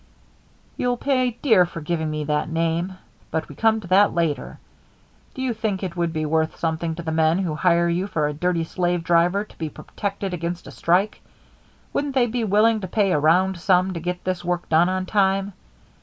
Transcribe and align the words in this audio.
"You'll 0.77 0.97
pay 0.97 1.37
dear 1.43 1.63
for 1.63 1.79
giving 1.79 2.09
me 2.09 2.23
that 2.23 2.49
name. 2.49 2.97
But 3.29 3.47
we 3.47 3.53
come 3.53 3.79
to 3.81 3.87
that 3.89 4.15
later. 4.15 4.57
Do 5.35 5.43
you 5.43 5.53
think 5.53 5.83
it 5.83 5.95
would 5.95 6.11
be 6.11 6.25
worth 6.25 6.55
something 6.57 6.95
to 6.95 7.03
the 7.03 7.11
men 7.11 7.37
who 7.37 7.53
hire 7.53 7.87
you 7.87 8.07
for 8.07 8.27
a 8.27 8.33
dirty 8.33 8.63
slave 8.63 9.03
driver 9.03 9.43
to 9.43 9.57
be 9.59 9.69
protected 9.69 10.33
against 10.33 10.65
a 10.65 10.71
strike? 10.71 11.21
Wouldn't 11.93 12.15
they 12.15 12.25
be 12.25 12.43
willing 12.43 12.81
to 12.81 12.87
pay 12.87 13.11
a 13.11 13.19
round 13.19 13.59
sum 13.59 13.93
to 13.93 13.99
get 13.99 14.23
this 14.23 14.43
work 14.43 14.67
done 14.69 14.89
on 14.89 15.05
time? 15.05 15.53